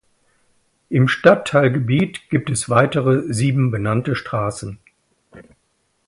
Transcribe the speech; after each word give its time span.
Im 0.89 1.07
Stadtteilgebiet 1.07 2.31
gibt 2.31 2.49
es 2.49 2.69
weitere 2.71 3.31
sieben 3.31 3.69
benannte 3.69 4.15
Straßen. 4.15 4.79